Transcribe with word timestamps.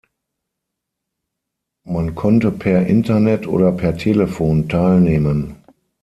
Man 1.83 2.15
konnte 2.15 2.51
per 2.51 2.87
Internet 2.87 3.45
oder 3.47 3.71
per 3.71 3.97
Telefon 3.97 4.67
teilnehmen. 4.67 5.63